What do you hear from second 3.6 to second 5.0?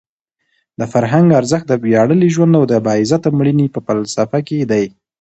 په فلسفه کې دی.